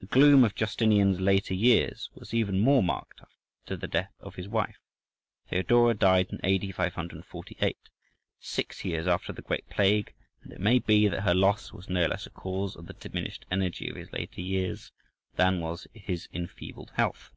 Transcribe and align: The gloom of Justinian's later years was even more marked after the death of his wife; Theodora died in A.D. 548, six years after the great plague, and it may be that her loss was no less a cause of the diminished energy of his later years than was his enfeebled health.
The 0.00 0.06
gloom 0.06 0.44
of 0.44 0.54
Justinian's 0.54 1.20
later 1.20 1.52
years 1.52 2.08
was 2.14 2.32
even 2.32 2.58
more 2.58 2.82
marked 2.82 3.20
after 3.20 3.76
the 3.76 3.86
death 3.86 4.14
of 4.18 4.36
his 4.36 4.48
wife; 4.48 4.78
Theodora 5.50 5.92
died 5.92 6.28
in 6.30 6.40
A.D. 6.42 6.72
548, 6.72 7.76
six 8.40 8.82
years 8.82 9.06
after 9.06 9.34
the 9.34 9.42
great 9.42 9.68
plague, 9.68 10.14
and 10.42 10.54
it 10.54 10.60
may 10.62 10.78
be 10.78 11.06
that 11.08 11.24
her 11.24 11.34
loss 11.34 11.70
was 11.70 11.90
no 11.90 12.06
less 12.06 12.24
a 12.24 12.30
cause 12.30 12.76
of 12.76 12.86
the 12.86 12.94
diminished 12.94 13.44
energy 13.50 13.90
of 13.90 13.96
his 13.96 14.10
later 14.10 14.40
years 14.40 14.90
than 15.34 15.60
was 15.60 15.86
his 15.92 16.30
enfeebled 16.32 16.92
health. 16.94 17.30